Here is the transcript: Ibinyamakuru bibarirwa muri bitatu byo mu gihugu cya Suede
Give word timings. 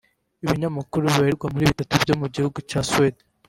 Ibinyamakuru 0.43 1.03
bibarirwa 1.07 1.45
muri 1.53 1.65
bitatu 1.79 1.95
byo 2.03 2.15
mu 2.21 2.27
gihugu 2.35 2.57
cya 2.69 2.79
Suede 2.89 3.21